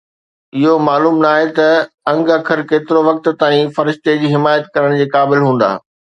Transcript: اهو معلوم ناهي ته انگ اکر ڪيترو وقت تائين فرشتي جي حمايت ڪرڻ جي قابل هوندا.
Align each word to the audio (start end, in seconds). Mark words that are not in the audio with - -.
اهو 0.57 0.73
معلوم 0.87 1.15
ناهي 1.25 1.47
ته 1.57 1.67
انگ 2.11 2.25
اکر 2.37 2.59
ڪيترو 2.69 2.99
وقت 3.09 3.25
تائين 3.41 3.67
فرشتي 3.77 4.13
جي 4.23 4.27
حمايت 4.35 4.65
ڪرڻ 4.75 4.99
جي 5.03 5.11
قابل 5.17 5.47
هوندا. 5.47 5.71